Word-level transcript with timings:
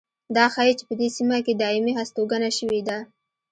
دا 0.35 0.45
ښيي 0.53 0.73
چې 0.79 0.83
په 0.89 0.93
دې 0.99 1.07
سیمه 1.17 1.37
کې 1.45 1.53
دایمي 1.61 1.93
هستوګنه 1.99 2.49
شوې 2.57 2.81
ده. 2.87 2.97